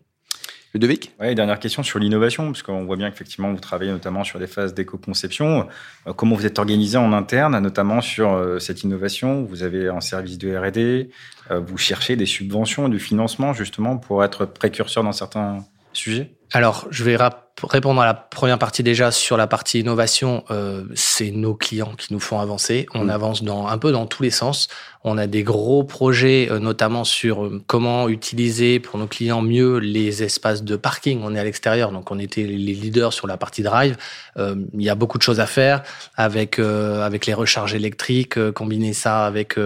Ludovic? 0.75 1.13
Oui, 1.21 1.37
dernière 1.37 1.61
question 1.61 1.85
sur 1.85 2.01
l'innovation, 2.01 2.47
parce 2.47 2.65
qu'on 2.65 2.85
voit 2.85 2.97
bien 2.97 3.09
qu'effectivement, 3.09 3.53
vous 3.53 3.61
travaillez 3.61 3.93
notamment 3.93 4.25
sur 4.25 4.41
des 4.41 4.49
phases 4.49 4.75
d'éco-conception. 4.75 5.69
Euh, 6.09 6.13
comment 6.13 6.35
vous 6.35 6.47
êtes 6.47 6.59
organisé 6.59 6.99
en 6.99 7.13
interne, 7.13 7.57
notamment 7.61 8.01
sur 8.01 8.33
euh, 8.33 8.59
cette 8.59 8.83
innovation? 8.83 9.45
Vous 9.45 9.63
avez 9.63 9.89
un 9.89 10.01
service 10.01 10.37
de 10.37 10.57
R&D, 10.57 11.11
euh, 11.53 11.61
vous 11.61 11.79
cherchez 11.79 12.17
des 12.17 12.27
subventions, 12.27 12.89
du 12.89 12.99
financement, 12.99 13.53
justement, 13.53 13.99
pour 13.99 14.25
être 14.25 14.47
précurseur 14.47 15.05
dans 15.05 15.13
certains 15.13 15.65
sujets? 15.93 16.33
Alors, 16.53 16.87
je 16.91 17.05
vais 17.05 17.17
répondre 17.63 18.01
à 18.01 18.07
la 18.07 18.15
première 18.15 18.59
partie 18.59 18.83
déjà 18.83 19.11
sur 19.11 19.37
la 19.37 19.47
partie 19.47 19.81
innovation. 19.81 20.45
Euh, 20.51 20.85
c'est 20.95 21.31
nos 21.31 21.55
clients 21.55 21.95
qui 21.97 22.13
nous 22.13 22.21
font 22.21 22.39
avancer. 22.39 22.87
On 22.95 23.05
mmh. 23.05 23.11
avance 23.11 23.43
dans 23.43 23.67
un 23.67 23.79
peu 23.79 23.93
dans 23.93 24.07
tous 24.07 24.23
les 24.23 24.31
sens. 24.31 24.69
On 25.07 25.19
a 25.19 25.27
des 25.27 25.43
gros 25.43 25.85
projets, 25.85 26.49
euh, 26.51 26.59
notamment 26.59 27.05
sur 27.05 27.45
euh, 27.45 27.63
comment 27.67 28.09
utiliser 28.09 28.81
pour 28.81 28.99
nos 28.99 29.07
clients 29.07 29.43
mieux 29.43 29.77
les 29.77 30.23
espaces 30.23 30.65
de 30.65 30.77
parking. 30.77 31.21
On 31.23 31.35
est 31.35 31.39
à 31.39 31.45
l'extérieur, 31.45 31.93
donc 31.93 32.11
on 32.11 32.19
était 32.19 32.45
les 32.45 32.73
leaders 32.73 33.13
sur 33.13 33.27
la 33.27 33.37
partie 33.37 33.63
drive. 33.63 33.99
Euh, 34.39 34.57
il 34.73 34.83
y 34.83 34.89
a 34.89 34.95
beaucoup 34.95 35.19
de 35.19 35.23
choses 35.23 35.41
à 35.41 35.47
faire 35.47 35.83
avec 36.17 36.59
avec 36.59 37.27
les 37.27 37.35
recharges 37.35 37.75
électriques, 37.75 38.39
combiner 38.53 38.95
ça 38.95 39.27
avec 39.27 39.57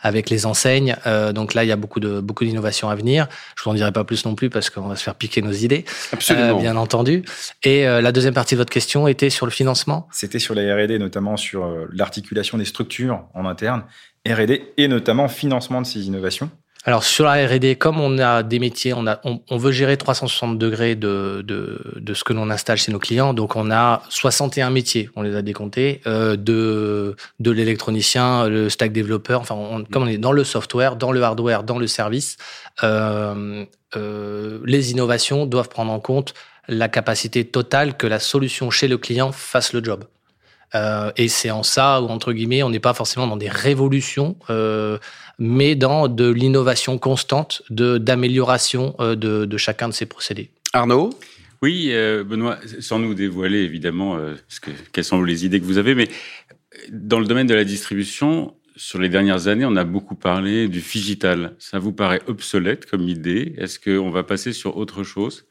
avec 0.00 0.30
les 0.30 0.46
enseignes. 0.46 0.96
donc 1.34 1.54
là, 1.54 1.64
il 1.64 1.68
y 1.68 1.72
a 1.72 1.76
beaucoup 1.76 2.00
de 2.00 2.20
beaucoup 2.20 2.44
d'innovations 2.44 2.88
à 2.88 2.94
venir. 2.94 3.26
Je 3.56 3.64
vous 3.64 3.70
en 3.70 3.74
dirai 3.74 3.90
pas 3.90 4.04
plus 4.04 4.24
non 4.24 4.34
plus 4.34 4.50
parce 4.50 4.70
qu'on 4.70 4.88
va 4.88 4.96
se 4.96 5.02
faire 5.02 5.14
piquer 5.14 5.42
nos 5.42 5.52
idées. 5.52 5.84
Absolument. 6.12 6.23
Bien 6.32 6.76
entendu. 6.76 7.24
Et 7.62 7.84
la 7.84 8.12
deuxième 8.12 8.34
partie 8.34 8.54
de 8.54 8.60
votre 8.60 8.72
question 8.72 9.06
était 9.08 9.30
sur 9.30 9.46
le 9.46 9.52
financement 9.52 10.08
C'était 10.12 10.38
sur 10.38 10.54
la 10.54 10.74
R&D, 10.74 10.98
notamment 10.98 11.36
sur 11.36 11.86
l'articulation 11.92 12.58
des 12.58 12.64
structures 12.64 13.24
en 13.34 13.46
interne, 13.46 13.84
R&D 14.26 14.72
et 14.76 14.88
notamment 14.88 15.28
financement 15.28 15.82
de 15.82 15.86
ces 15.86 16.06
innovations. 16.06 16.50
Alors 16.86 17.02
sur 17.02 17.24
la 17.24 17.46
R&D, 17.46 17.76
comme 17.76 17.98
on 17.98 18.18
a 18.18 18.42
des 18.42 18.58
métiers, 18.58 18.92
on, 18.92 19.06
a, 19.06 19.18
on, 19.24 19.56
veut 19.56 19.72
gérer 19.72 19.96
360 19.96 20.58
degrés 20.58 20.96
de, 20.96 21.42
de, 21.42 21.80
de 21.96 22.14
ce 22.14 22.24
que 22.24 22.34
l'on 22.34 22.50
installe 22.50 22.76
chez 22.76 22.92
nos 22.92 22.98
clients. 22.98 23.32
Donc 23.32 23.56
on 23.56 23.70
a 23.70 24.02
61 24.10 24.68
métiers, 24.68 25.08
on 25.16 25.22
les 25.22 25.34
a 25.34 25.40
décomptés, 25.40 26.02
euh, 26.06 26.36
de, 26.36 27.16
de 27.40 27.50
l'électronicien, 27.50 28.48
le 28.48 28.68
stack 28.68 28.92
développeur. 28.92 29.40
Enfin, 29.40 29.82
comme 29.90 30.02
on 30.02 30.06
est 30.06 30.18
dans 30.18 30.32
le 30.32 30.44
software, 30.44 30.96
dans 30.96 31.10
le 31.10 31.22
hardware, 31.22 31.62
dans 31.62 31.78
le 31.78 31.86
service, 31.86 32.36
euh, 32.82 33.64
euh, 33.96 34.58
les 34.66 34.90
innovations 34.90 35.46
doivent 35.46 35.70
prendre 35.70 35.90
en 35.92 36.00
compte 36.00 36.34
la 36.68 36.88
capacité 36.88 37.46
totale 37.46 37.96
que 37.96 38.06
la 38.06 38.18
solution 38.18 38.70
chez 38.70 38.88
le 38.88 38.98
client 38.98 39.32
fasse 39.32 39.72
le 39.72 39.82
job. 39.82 40.04
Euh, 40.74 41.12
et 41.16 41.28
c'est 41.28 41.50
en 41.50 41.62
ça 41.62 42.00
où, 42.02 42.06
entre 42.06 42.32
guillemets, 42.32 42.62
on 42.62 42.70
n'est 42.70 42.80
pas 42.80 42.94
forcément 42.94 43.26
dans 43.26 43.36
des 43.36 43.48
révolutions, 43.48 44.36
euh, 44.50 44.98
mais 45.38 45.74
dans 45.74 46.08
de 46.08 46.28
l'innovation 46.28 46.98
constante, 46.98 47.62
de 47.70 47.98
d'amélioration 47.98 48.94
euh, 49.00 49.14
de, 49.14 49.44
de, 49.44 49.56
chacun 49.56 49.88
de 49.88 49.94
ces 49.94 50.06
procédés. 50.06 50.50
Arnaud? 50.72 51.10
Oui, 51.62 51.88
euh, 51.92 52.24
Benoît, 52.24 52.58
sans 52.80 52.98
nous 52.98 53.14
dévoiler 53.14 53.58
évidemment 53.58 54.18
ce 54.48 54.60
que, 54.60 54.70
quelles 54.92 55.04
sont 55.04 55.22
les 55.22 55.46
idées 55.46 55.60
que 55.60 55.64
vous 55.64 55.78
avez, 55.78 55.94
mais 55.94 56.08
dans 56.90 57.20
le 57.20 57.26
domaine 57.26 57.46
de 57.46 57.54
la 57.54 57.64
distribution, 57.64 58.54
sur 58.76 58.98
les 58.98 59.08
dernières 59.08 59.46
années, 59.48 59.64
on 59.64 59.76
a 59.76 59.84
beaucoup 59.84 60.16
parlé 60.16 60.68
du 60.68 60.80
digital. 60.80 61.54
Ça 61.58 61.78
vous 61.78 61.92
paraît 61.92 62.20
obsolète 62.26 62.86
comme 62.86 63.08
idée? 63.08 63.54
Est-ce 63.56 63.78
qu'on 63.78 64.10
va 64.10 64.24
passer 64.24 64.52
sur 64.52 64.76
autre 64.76 65.04
chose? 65.04 65.46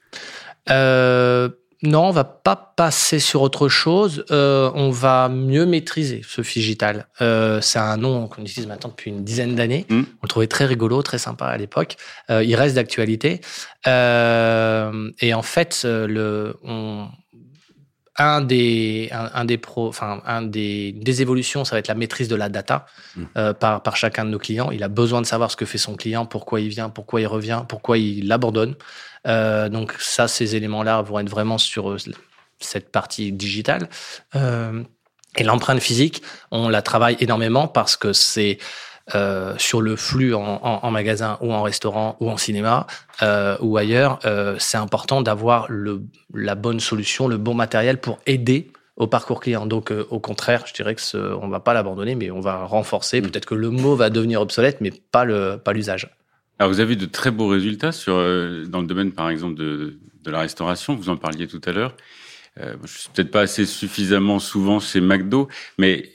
Euh, 0.69 1.49
non, 1.83 2.07
on 2.07 2.11
va 2.11 2.23
pas 2.23 2.55
passer 2.55 3.19
sur 3.19 3.41
autre 3.41 3.69
chose. 3.69 4.25
Euh, 4.31 4.71
on 4.73 4.89
va 4.89 5.29
mieux 5.29 5.65
maîtriser 5.65 6.21
ce 6.27 6.41
Figital. 6.41 7.07
Euh, 7.21 7.61
c'est 7.61 7.79
un 7.79 7.97
nom 7.97 8.27
qu'on 8.27 8.41
utilise 8.41 8.67
maintenant 8.67 8.89
depuis 8.89 9.11
une 9.11 9.23
dizaine 9.23 9.55
d'années. 9.55 9.85
Mm. 9.89 10.01
On 10.01 10.23
le 10.23 10.27
trouvait 10.27 10.47
très 10.47 10.65
rigolo, 10.65 11.01
très 11.01 11.17
sympa 11.17 11.45
à 11.45 11.57
l'époque. 11.57 11.97
Euh, 12.29 12.43
il 12.43 12.55
reste 12.55 12.75
d'actualité. 12.75 13.41
Et 13.85 15.33
en 15.33 15.41
fait, 15.41 15.81
le, 15.83 16.55
on, 16.63 17.07
un 18.17 18.41
des, 18.41 19.09
un, 19.11 19.45
des 19.45 19.57
pro, 19.57 19.87
enfin 19.87 20.21
un 20.25 20.43
des, 20.43 20.91
des 20.91 21.21
évolutions, 21.21 21.65
ça 21.65 21.75
va 21.75 21.79
être 21.79 21.87
la 21.87 21.95
maîtrise 21.95 22.27
de 22.27 22.35
la 22.35 22.49
data 22.49 22.85
mm. 23.15 23.23
euh, 23.37 23.53
par, 23.53 23.81
par 23.81 23.95
chacun 23.95 24.25
de 24.25 24.29
nos 24.29 24.37
clients. 24.37 24.69
Il 24.71 24.83
a 24.83 24.87
besoin 24.87 25.21
de 25.21 25.25
savoir 25.25 25.49
ce 25.49 25.55
que 25.55 25.65
fait 25.65 25.79
son 25.79 25.95
client, 25.95 26.25
pourquoi 26.25 26.61
il 26.61 26.69
vient, 26.69 26.89
pourquoi 26.89 27.21
il 27.21 27.27
revient, 27.27 27.63
pourquoi 27.67 27.97
il 27.97 28.27
l'abandonne. 28.27 28.75
Euh, 29.27 29.69
donc 29.69 29.93
ça, 29.99 30.27
ces 30.27 30.55
éléments-là 30.55 31.01
vont 31.01 31.19
être 31.19 31.29
vraiment 31.29 31.57
sur 31.57 31.91
euh, 31.91 31.97
cette 32.59 32.91
partie 32.91 33.31
digitale. 33.31 33.89
Euh, 34.35 34.83
et 35.37 35.43
l'empreinte 35.43 35.79
physique, 35.79 36.21
on 36.51 36.69
la 36.69 36.81
travaille 36.81 37.17
énormément 37.19 37.67
parce 37.67 37.97
que 37.97 38.13
c'est 38.13 38.59
euh, 39.15 39.53
sur 39.57 39.81
le 39.81 39.97
flux 39.97 40.33
en, 40.33 40.61
en, 40.63 40.79
en, 40.81 40.91
magasin 40.91 41.37
ou 41.41 41.51
en 41.51 41.61
restaurant 41.61 42.15
ou 42.21 42.29
en 42.29 42.37
cinéma 42.37 42.87
euh, 43.21 43.57
ou 43.59 43.75
ailleurs, 43.75 44.19
euh, 44.23 44.55
c'est 44.59 44.77
important 44.77 45.21
d'avoir 45.21 45.67
la 46.33 46.55
bonne 46.55 46.79
solution, 46.79 47.27
le 47.27 47.37
bon 47.37 47.53
matériel 47.53 47.99
pour 47.99 48.19
aider 48.25 48.71
au 48.95 49.07
parcours 49.07 49.41
client. 49.41 49.65
Donc, 49.65 49.91
au 49.91 50.19
contraire, 50.19 50.63
je 50.67 50.73
dirais 50.73 50.95
que 50.95 51.01
ce, 51.01 51.17
on 51.17 51.49
va 51.49 51.59
pas 51.59 51.73
l'abandonner, 51.73 52.15
mais 52.15 52.31
on 52.31 52.39
va 52.39 52.63
renforcer. 52.63 53.19
Mmh. 53.19 53.23
Peut-être 53.25 53.45
que 53.45 53.55
le 53.55 53.71
mot 53.71 53.95
va 53.95 54.09
devenir 54.09 54.39
obsolète, 54.39 54.79
mais 54.79 54.91
pas 55.11 55.25
le 55.25 55.57
pas 55.57 55.73
l'usage. 55.73 56.09
Alors, 56.59 56.71
vous 56.71 56.79
avez 56.79 56.95
de 56.95 57.05
très 57.05 57.31
beaux 57.31 57.47
résultats 57.47 57.91
sur, 57.91 58.15
euh, 58.15 58.65
dans 58.65 58.81
le 58.81 58.87
domaine, 58.87 59.11
par 59.11 59.29
exemple, 59.29 59.55
de, 59.55 59.97
de 60.23 60.31
la 60.31 60.39
restauration. 60.39 60.95
Vous 60.95 61.09
en 61.09 61.17
parliez 61.17 61.47
tout 61.47 61.61
à 61.65 61.71
l'heure. 61.71 61.95
Euh, 62.59 62.75
je 62.83 62.99
suis 62.99 63.09
peut-être 63.11 63.31
pas 63.31 63.41
assez 63.41 63.65
suffisamment 63.65 64.37
souvent 64.37 64.79
chez 64.79 65.01
McDo, 65.01 65.47
mais 65.79 66.11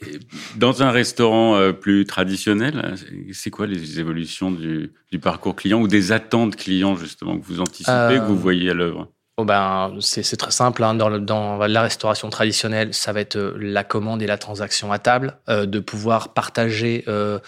dans 0.55 0.83
un 0.83 0.89
restaurant 0.89 1.57
euh, 1.57 1.73
plus 1.73 2.05
traditionnel, 2.05 2.95
c'est 3.33 3.49
quoi 3.49 3.67
les 3.67 3.99
évolutions 3.99 4.49
du, 4.49 4.93
du, 5.11 5.19
parcours 5.19 5.55
client 5.55 5.81
ou 5.81 5.89
des 5.89 6.13
attentes 6.13 6.55
clients 6.55 6.95
justement 6.95 7.37
que 7.37 7.45
vous 7.45 7.59
anticipez, 7.59 8.19
que 8.19 8.25
vous 8.25 8.35
euh, 8.35 8.37
voyez 8.37 8.69
à 8.69 8.73
l'œuvre? 8.73 9.11
Oh 9.41 9.45
ben, 9.45 9.95
c'est 10.01 10.35
très 10.35 10.51
simple. 10.51 10.83
Hein. 10.83 10.95
Dans, 10.95 11.57
la 11.65 11.81
restauration 11.81 12.29
traditionnelle, 12.29 12.93
ça 12.93 13.13
va 13.13 13.21
être 13.21 13.37
euh, 13.37 13.53
la 13.57 13.85
commande 13.85 14.21
et 14.21 14.27
la 14.27 14.37
transaction 14.37 14.91
à 14.91 14.99
table, 14.99 15.37
euh, 15.47 15.65
de 15.65 15.79
pouvoir 15.79 16.33
partager 16.33 17.05
euh, 17.07 17.39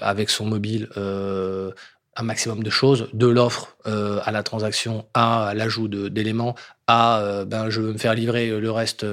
avec 0.00 0.30
son 0.30 0.46
mobile 0.46 0.88
un 0.96 2.22
maximum 2.22 2.62
de 2.62 2.70
choses, 2.70 3.08
de 3.12 3.26
l'offre 3.26 3.76
à 3.84 4.30
la 4.32 4.42
transaction, 4.42 5.06
à 5.14 5.52
l'ajout 5.54 5.88
d'éléments, 5.88 6.54
à 6.88 7.44
ben 7.46 7.70
je 7.70 7.80
veux 7.80 7.92
me 7.92 7.98
faire 7.98 8.14
livrer 8.14 8.50
le 8.58 8.70
reste 8.72 9.06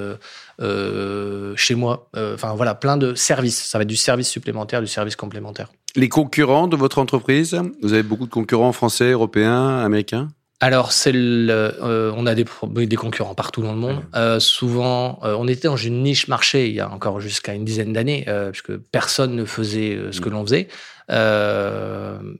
chez 1.56 1.74
moi. 1.76 2.08
Enfin 2.16 2.54
voilà, 2.54 2.74
plein 2.74 2.96
de 2.96 3.14
services. 3.14 3.64
Ça 3.64 3.78
va 3.78 3.82
être 3.82 3.88
du 3.88 3.96
service 3.96 4.28
supplémentaire, 4.28 4.80
du 4.80 4.88
service 4.88 5.14
complémentaire. 5.14 5.68
Les 5.94 6.08
concurrents 6.08 6.66
de 6.66 6.76
votre 6.76 6.98
entreprise, 6.98 7.56
vous 7.80 7.92
avez 7.92 8.02
beaucoup 8.02 8.26
de 8.26 8.30
concurrents 8.30 8.72
français, 8.72 9.12
européens, 9.12 9.78
américains? 9.78 10.28
Alors, 10.60 10.92
c'est 10.92 11.12
euh, 11.14 12.12
on 12.16 12.26
a 12.26 12.34
des, 12.34 12.46
des, 12.86 12.96
concurrents 12.96 13.34
partout 13.34 13.60
dans 13.60 13.72
le 13.72 13.78
monde. 13.78 14.02
Euh, 14.14 14.40
souvent, 14.40 15.18
euh, 15.22 15.36
on 15.38 15.46
était 15.48 15.68
dans 15.68 15.76
une 15.76 16.02
niche 16.02 16.28
marché 16.28 16.68
il 16.68 16.74
y 16.74 16.80
a 16.80 16.90
encore 16.90 17.20
jusqu'à 17.20 17.52
une 17.52 17.64
dizaine 17.64 17.92
d'années, 17.92 18.26
puisque 18.52 18.76
personne 18.76 19.36
ne 19.36 19.44
faisait 19.44 19.98
ce 20.12 20.20
que 20.20 20.30
mm. 20.30 20.32
l'on 20.32 20.46
faisait. 20.46 20.68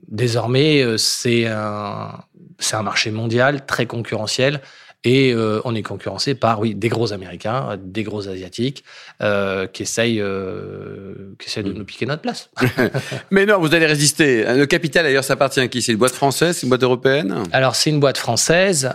désormais, 0.07 0.97
c'est 0.97 1.45
un, 1.45 2.23
c'est 2.57 2.75
un 2.75 2.83
marché 2.83 3.11
mondial 3.11 3.67
très 3.67 3.85
concurrentiel. 3.85 4.61
Et 5.03 5.31
euh, 5.31 5.61
on 5.63 5.75
est 5.75 5.83
concurrencé 5.83 6.33
par, 6.33 6.59
oui, 6.59 6.73
des 6.73 6.89
gros 6.89 7.13
Américains, 7.13 7.77
des 7.81 8.01
gros 8.01 8.27
Asiatiques, 8.27 8.83
euh, 9.21 9.67
qui 9.67 9.83
essayent, 9.83 10.19
euh, 10.19 11.35
qui 11.37 11.47
essayent 11.47 11.63
de 11.63 11.71
mm. 11.71 11.77
nous 11.77 11.85
piquer 11.85 12.05
notre 12.07 12.23
place. 12.23 12.49
Mais 13.31 13.45
non, 13.45 13.59
vous 13.59 13.75
allez 13.75 13.85
résister. 13.85 14.43
Le 14.55 14.65
capital, 14.65 15.05
d'ailleurs, 15.05 15.23
ça 15.23 15.33
appartient 15.33 15.59
à 15.59 15.67
qui? 15.67 15.83
C'est 15.83 15.91
une 15.91 15.99
boîte 15.99 16.13
française, 16.13 16.57
c'est 16.57 16.63
une 16.63 16.69
boîte 16.69 16.83
européenne? 16.83 17.43
Alors, 17.51 17.75
c'est 17.75 17.91
une 17.91 17.99
boîte 17.99 18.17
française 18.17 18.91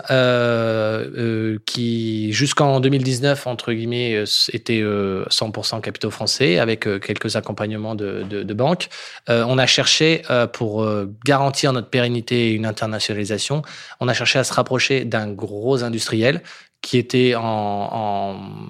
qui, 1.65 2.33
jusqu'en 2.33 2.81
2019, 2.81 3.47
entre 3.47 3.71
guillemets, 3.71 4.23
était 4.51 4.81
100% 4.81 5.81
capitaux 5.81 6.11
français, 6.11 6.59
avec 6.59 6.81
quelques 6.99 7.37
accompagnements 7.37 7.95
de, 7.95 8.23
de, 8.29 8.43
de 8.43 8.53
banques. 8.53 8.89
on 9.29 9.57
a 9.57 9.65
cherché, 9.65 10.21
pour 10.51 10.85
garantir 11.25 11.71
notre 11.71 11.89
pérennité 11.89 12.49
et 12.49 12.51
une 12.51 12.65
internationalisation, 12.65 13.61
on 14.01 14.07
a 14.09 14.13
cherché 14.13 14.37
à 14.37 14.43
se 14.43 14.53
rapprocher 14.53 15.05
d'un 15.05 15.31
gros 15.31 15.81
industriels 15.93 16.41
qui 16.83 16.97
était 16.97 17.33
en, 17.35 18.67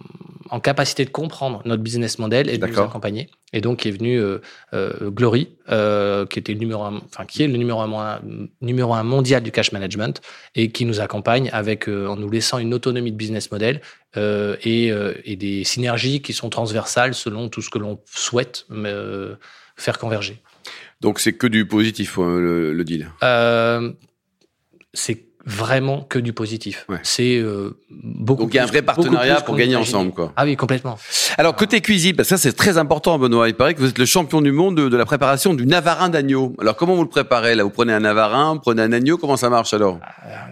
en, 0.50 0.60
capacité 0.60 1.04
de 1.04 1.10
comprendre 1.10 1.64
notre 1.66 1.82
business 1.82 2.20
model 2.20 2.48
et 2.48 2.60
de 2.60 2.68
nous 2.68 2.80
accompagner. 2.80 3.28
Et 3.54 3.60
donc, 3.60 3.80
qui 3.80 3.88
est 3.88 3.92
venu 3.92 4.20
euh, 4.20 4.38
euh, 4.74 5.10
Glory, 5.10 5.50
euh, 5.70 6.28
qui 6.28 6.38
était 6.38 6.54
le 6.54 6.60
numéro 6.60 6.84
un, 6.84 7.02
enfin, 7.06 7.26
qui 7.26 7.42
est 7.42 7.48
le 7.48 7.58
numéro 7.58 7.82
un, 7.82 8.22
numéro 8.62 8.94
un 8.94 9.02
mondial 9.02 9.42
du 9.42 9.52
cash 9.52 9.72
management 9.72 10.22
et 10.54 10.72
qui 10.72 10.86
nous 10.86 11.02
accompagne 11.02 11.50
avec, 11.52 11.88
en 11.88 12.16
nous 12.16 12.30
laissant 12.30 12.60
une 12.60 12.76
autonomie 12.76 13.12
de 13.12 13.18
business 13.18 13.52
model 13.52 13.82
et, 14.16 14.92
et, 15.26 15.36
des 15.36 15.64
synergies 15.64 16.22
qui 16.22 16.34
sont 16.34 16.52
transversales 16.52 17.16
selon 17.16 17.50
tout 17.50 17.64
ce 17.64 17.72
que 17.72 17.80
l'on 17.80 18.00
souhaite 18.06 18.68
faire 19.76 19.98
converger. 19.98 20.38
Donc, 21.02 21.20
c'est 21.20 21.34
que 21.34 21.48
du 21.48 21.68
positif, 21.68 22.18
le, 22.18 22.74
le 22.74 22.84
deal? 22.84 23.10
C'est 24.94 25.33
vraiment 25.46 26.02
que 26.02 26.20
du 26.20 26.34
positif. 26.34 26.88
C'est 27.04 27.38
euh, 27.38 27.78
beaucoup. 27.90 28.44
Donc 28.44 28.54
il 28.54 28.58
y 28.58 28.60
a 28.60 28.64
un 28.64 28.68
vrai 28.68 28.82
partenariat 28.82 29.42
pour 29.42 29.56
gagner 29.56 29.76
ensemble, 29.76 30.12
quoi. 30.12 30.32
Ah 30.36 30.46
oui, 30.46 30.56
complètement. 30.56 30.98
Alors 31.38 31.56
côté 31.56 31.82
cuisine, 31.82 32.16
parce 32.16 32.30
que 32.30 32.38
ça 32.38 32.42
c'est 32.42 32.54
très 32.54 32.78
important, 32.78 33.20
Benoît. 33.20 33.50
Il 33.50 33.56
paraît 33.56 33.74
que 33.74 33.80
vous 33.80 33.90
êtes 33.90 34.00
le 34.00 34.06
champion 34.06 34.42
du 34.42 34.52
monde 34.52 34.76
de, 34.76 34.96
la 34.96 35.06
préparation 35.06 35.54
du 35.54 35.66
navarin 35.66 36.10
d'agneau. 36.10 36.56
Alors 36.60 36.76
comment 36.76 36.96
vous 36.96 37.04
le 37.04 37.10
préparez 37.10 37.56
là? 37.56 37.64
Vous 37.64 37.70
prenez 37.70 37.94
un 37.94 38.02
navarin, 38.02 38.54
vous 38.54 38.60
prenez 38.60 38.82
un 38.82 38.92
agneau, 38.94 39.18
comment 39.18 39.38
ça 39.38 39.50
marche 39.50 39.74
alors? 39.74 40.00
Ah, 40.02 40.48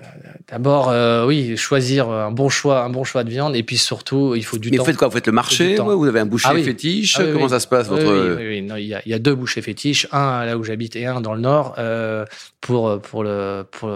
D'abord, 0.49 0.89
euh, 0.89 1.25
oui, 1.25 1.55
choisir 1.57 2.09
un 2.09 2.31
bon 2.31 2.49
choix, 2.49 2.83
un 2.83 2.89
bon 2.89 3.03
choix 3.03 3.23
de 3.23 3.29
viande, 3.29 3.55
et 3.55 3.63
puis 3.63 3.77
surtout, 3.77 4.33
il 4.35 4.43
faut 4.43 4.57
du 4.57 4.71
temps. 4.71 4.77
Mais 4.79 4.85
faites 4.85 4.97
quoi 4.97 5.07
Vous 5.07 5.13
faites 5.13 5.27
le 5.27 5.33
marché 5.33 5.75
Vous 5.75 6.05
avez 6.05 6.19
un 6.19 6.25
boucher 6.25 6.49
ah 6.51 6.55
fétiche 6.55 7.17
ah 7.19 7.23
Comment 7.31 7.49
ça 7.49 7.59
se 7.59 7.67
passe 7.67 7.87
votre 7.87 8.37
Oui, 8.37 8.45
oui, 8.47 8.61
non, 8.61 8.75
il, 8.75 8.87
y 8.87 8.93
a, 8.93 9.01
il 9.05 9.11
y, 9.11 9.13
a, 9.13 9.19
deux 9.19 9.35
bouchers 9.35 9.61
fétiches, 9.61 10.07
un 10.11 10.45
là 10.45 10.57
où 10.57 10.63
j'habite 10.63 10.95
et 10.95 11.05
un 11.05 11.21
dans 11.21 11.33
le 11.33 11.41
nord, 11.41 11.75
euh, 11.77 12.25
pour 12.59 13.01
pour 13.01 13.23
le 13.23 13.65
pour, 13.71 13.89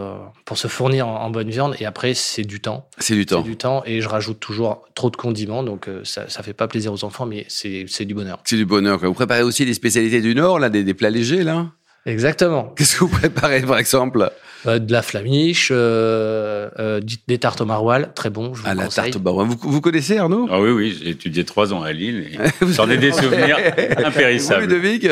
pour 0.45 0.57
se 0.57 0.67
fournir 0.67 1.07
en, 1.07 1.29
bonne 1.29 1.49
viande. 1.49 1.75
Et 1.79 1.85
après, 1.85 2.13
c'est 2.13 2.43
du 2.43 2.59
temps. 2.59 2.87
C'est 2.97 3.15
du 3.15 3.25
temps. 3.25 3.41
C'est 3.43 3.49
du 3.49 3.57
temps, 3.57 3.83
et 3.85 4.01
je 4.01 4.07
rajoute 4.07 4.39
toujours 4.39 4.87
trop 4.95 5.09
de 5.09 5.15
condiments, 5.15 5.63
donc 5.63 5.87
euh, 5.87 6.01
ça 6.03 6.29
ça 6.29 6.43
fait 6.43 6.53
pas 6.53 6.67
plaisir 6.67 6.93
aux 6.93 7.03
enfants, 7.03 7.25
mais 7.25 7.45
c'est 7.47 7.85
c'est 7.87 8.05
du 8.05 8.13
bonheur. 8.13 8.39
C'est 8.45 8.57
du 8.57 8.65
bonheur. 8.65 8.99
Vous 8.99 9.13
préparez 9.13 9.43
aussi 9.43 9.65
des 9.65 9.73
spécialités 9.73 10.21
du 10.21 10.35
nord, 10.35 10.59
là, 10.59 10.69
des, 10.69 10.83
des 10.83 10.93
plats 10.93 11.09
légers, 11.09 11.43
là? 11.43 11.67
Exactement. 12.05 12.73
Qu'est-ce 12.75 12.95
que 12.95 12.99
vous 12.99 13.07
préparez, 13.09 13.61
par 13.61 13.77
exemple? 13.77 14.31
Euh, 14.67 14.79
De 14.79 14.91
la 14.91 15.01
flamiche, 15.01 15.69
euh, 15.71 16.69
euh, 16.79 17.01
des 17.27 17.37
tartes 17.37 17.61
au 17.61 17.65
maroilles, 17.65 18.07
très 18.15 18.29
bon. 18.29 18.53
Je 18.53 18.61
vous 18.61 18.67
ah, 18.67 18.75
la 18.75 18.87
tarte 18.87 19.15
au 19.15 19.19
maroilles. 19.19 19.47
Vous, 19.47 19.71
vous, 19.71 19.81
connaissez 19.81 20.17
Arnaud? 20.17 20.47
Ah 20.49 20.59
oui, 20.59 20.71
oui, 20.71 20.99
j'ai 21.01 21.09
étudié 21.11 21.43
trois 21.43 21.73
ans 21.73 21.81
à 21.83 21.91
Lille. 21.91 22.39
J'en 22.61 22.89
ai 22.89 22.97
des 22.97 23.11
souvenirs 23.11 23.57
impérissables. 24.05 24.65
Ludovic 24.65 25.07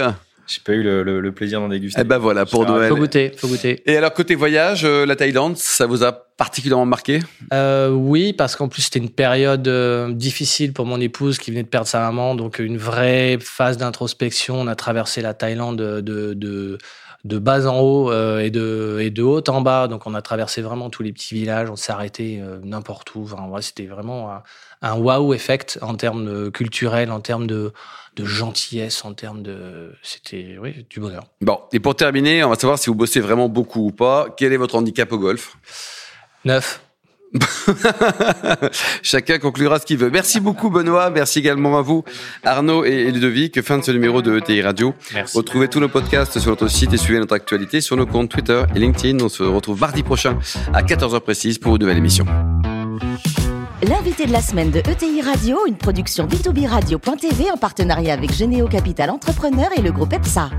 J'ai 0.54 0.62
pas 0.64 0.74
eu 0.74 0.84
le, 0.84 1.04
le- 1.04 1.20
le 1.20 1.32
plaisir 1.32 1.60
d'en 1.60 1.70
déguster. 1.70 2.02
Eh 2.02 2.04
ben 2.04 2.18
voilà, 2.18 2.46
pour 2.46 2.66
Noël. 2.66 2.90
Faut 2.90 2.96
goûter, 2.96 3.32
faut 3.36 3.48
goûter. 3.48 3.82
Et 3.86 3.98
alors, 3.98 4.14
côté 4.14 4.36
voyage, 4.36 4.84
euh, 4.86 5.06
la 5.06 5.16
Thaïlande, 5.16 5.58
ça 5.58 5.86
vous 5.86 6.04
a 6.04 6.12
particulièrement 6.38 6.86
marqué? 6.86 7.20
Euh, 7.54 7.90
oui, 7.90 8.34
parce 8.34 8.56
qu'en 8.56 8.68
plus 8.68 8.84
c'était 8.84 9.00
une 9.00 9.10
période 9.10 9.68
euh, 9.68 10.12
difficile 10.12 10.74
pour 10.74 10.86
mon 10.86 11.00
épouse 11.00 11.38
qui 11.38 11.52
venait 11.52 11.64
de 11.64 11.68
perdre 11.68 11.88
sa 11.88 12.00
maman, 12.00 12.36
donc 12.36 12.60
une 12.60 12.78
vraie 12.78 13.38
phase 13.40 13.78
d'introspection. 13.78 14.60
On 14.60 14.68
a 14.68 14.76
traversé 14.76 15.22
la 15.22 15.34
Thaïlande 15.34 15.78
de, 15.78 16.34
de, 16.34 16.78
de, 17.24 17.38
bas 17.38 17.68
en 17.68 17.80
haut 17.80 18.12
euh, 18.12 18.40
et, 18.40 18.50
de, 18.50 19.00
et 19.02 19.10
de 19.10 19.24
haut 19.24 19.44
en 19.48 19.62
bas. 19.62 19.88
Donc 19.88 20.08
on 20.08 20.14
a 20.14 20.22
traversé 20.22 20.62
vraiment 20.62 20.90
tous 20.90 21.04
les 21.04 21.14
petits 21.14 21.34
villages, 21.34 21.70
on 21.70 21.76
s'est 21.76 21.92
arrêté 21.92 22.40
euh, 22.42 22.60
n'importe 22.64 23.16
où. 23.16 23.24
Enfin, 23.24 23.48
ouais, 23.48 23.62
c'était 23.62 23.86
vraiment 23.86 24.32
un, 24.32 24.44
un 24.82 24.96
wow 24.96 25.34
effect 25.34 25.80
en 25.82 25.96
termes 25.96 26.26
de- 26.26 26.50
culturels, 26.50 27.12
en 27.12 27.20
termes 27.22 27.48
de, 27.48 27.74
de 28.16 28.26
gentillesse, 28.26 29.06
en 29.06 29.14
termes 29.14 29.42
de... 29.42 29.94
C'était 30.04 30.58
oui, 30.60 30.86
du 30.90 31.00
bonheur. 31.00 31.24
Bon, 31.42 31.60
et 31.72 31.80
pour 31.80 31.96
terminer, 31.96 32.44
on 32.44 32.50
va 32.50 32.56
savoir 32.56 32.78
si 32.78 32.90
vous 32.90 32.96
bossez 32.96 33.20
vraiment 33.20 33.50
beaucoup 33.50 33.88
ou 33.88 33.92
pas. 33.92 34.28
Quel 34.38 34.54
est 34.54 34.58
votre 34.58 34.76
handicap 34.76 35.12
au 35.12 35.18
golf? 35.18 35.58
Neuf. 36.46 36.82
Chacun 39.02 39.40
conclura 39.40 39.80
ce 39.80 39.86
qu'il 39.86 39.98
veut. 39.98 40.10
Merci 40.10 40.40
beaucoup 40.40 40.70
Benoît, 40.70 41.10
merci 41.10 41.40
également 41.40 41.78
à 41.78 41.82
vous 41.82 42.04
Arnaud 42.44 42.86
et 42.86 43.12
Ludovic. 43.12 43.62
Fin 43.62 43.80
de 43.80 43.84
ce 43.84 43.92
numéro 43.92 44.22
de 44.22 44.38
ETI 44.38 44.62
Radio. 44.62 44.94
Merci. 45.14 45.38
Retrouvez 45.38 45.68
tous 45.68 45.80
nos 45.80 45.90
podcasts 45.90 46.40
sur 46.40 46.52
notre 46.52 46.68
site 46.68 46.94
et 46.94 46.98
suivez 46.98 47.20
notre 47.20 47.36
actualité 47.36 47.82
sur 47.82 47.98
nos 47.98 48.06
comptes 48.06 48.30
Twitter 48.30 48.64
et 48.76 48.80
LinkedIn. 48.80 49.24
On 49.24 49.30
se 49.30 49.44
retrouve 49.44 49.80
mardi 49.80 50.04
prochain 50.04 50.38
à 50.74 50.82
14h 50.82 51.20
précise 51.22 51.58
pour 51.58 51.76
une 51.76 51.82
nouvelle 51.82 51.98
émission. 51.98 52.26
L'invité 53.88 54.26
de 54.26 54.32
la 54.32 54.42
semaine 54.42 54.72
de 54.72 54.80
ETI 54.80 55.22
Radio, 55.22 55.58
une 55.68 55.76
production 55.76 56.26
B2B 56.26 56.68
Radio.tv 56.68 57.52
en 57.52 57.58
partenariat 57.58 58.14
avec 58.14 58.32
Généo 58.32 58.68
Capital 58.68 59.10
Entrepreneur 59.10 59.70
et 59.76 59.82
le 59.82 59.92
groupe 59.92 60.14
EPSA. 60.14 60.50